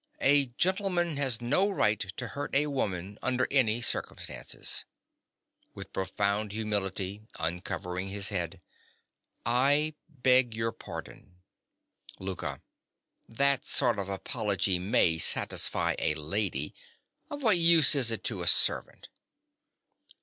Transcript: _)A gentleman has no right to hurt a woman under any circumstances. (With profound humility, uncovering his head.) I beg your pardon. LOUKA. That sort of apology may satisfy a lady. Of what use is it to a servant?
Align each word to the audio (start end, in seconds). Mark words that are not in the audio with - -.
_)A 0.19 0.47
gentleman 0.57 1.17
has 1.17 1.41
no 1.41 1.69
right 1.69 1.99
to 2.17 2.29
hurt 2.29 2.55
a 2.55 2.65
woman 2.65 3.19
under 3.21 3.47
any 3.51 3.83
circumstances. 3.83 4.83
(With 5.75 5.93
profound 5.93 6.53
humility, 6.53 7.21
uncovering 7.39 8.07
his 8.07 8.29
head.) 8.29 8.61
I 9.45 9.93
beg 10.09 10.55
your 10.55 10.71
pardon. 10.71 11.43
LOUKA. 12.19 12.63
That 13.29 13.67
sort 13.67 13.99
of 13.99 14.09
apology 14.09 14.79
may 14.79 15.19
satisfy 15.19 15.93
a 15.99 16.15
lady. 16.15 16.73
Of 17.29 17.43
what 17.43 17.59
use 17.59 17.93
is 17.93 18.09
it 18.09 18.23
to 18.23 18.41
a 18.41 18.47
servant? 18.47 19.07